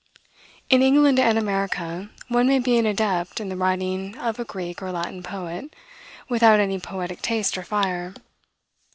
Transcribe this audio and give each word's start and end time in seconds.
In 0.71 0.81
England 0.81 1.19
and 1.19 1.37
America, 1.37 2.09
one 2.27 2.47
may 2.47 2.57
be 2.57 2.75
an 2.79 2.87
adept 2.87 3.39
in 3.39 3.49
the 3.49 3.55
writing 3.55 4.17
of 4.17 4.39
a 4.39 4.43
Greek 4.43 4.81
or 4.81 4.91
Latin 4.91 5.21
poet, 5.21 5.75
without 6.27 6.59
any 6.59 6.79
poetic 6.79 7.21
taste 7.21 7.55
or 7.55 7.61
fire. 7.61 8.15